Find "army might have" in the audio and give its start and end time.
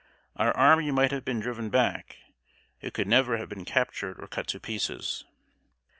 0.57-1.23